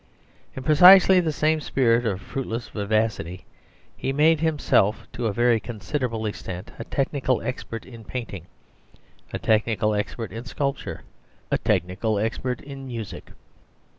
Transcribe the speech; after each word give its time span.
In 0.55 0.63
precisely 0.63 1.19
the 1.19 1.31
same 1.31 1.61
spirit 1.61 2.07
of 2.07 2.21
fruitless 2.21 2.69
vivacity, 2.69 3.45
he 3.95 4.11
made 4.11 4.39
himself 4.39 5.05
to 5.13 5.27
a 5.27 5.31
very 5.31 5.59
considerable 5.59 6.25
extent 6.25 6.71
a 6.79 6.83
technical 6.83 7.39
expert 7.43 7.85
in 7.85 8.03
painting, 8.03 8.47
a 9.31 9.37
technical 9.37 9.93
expert 9.93 10.31
in 10.31 10.43
sculpture, 10.45 11.03
a 11.51 11.59
technical 11.59 12.17
expert 12.17 12.61
in 12.61 12.87
music. 12.87 13.29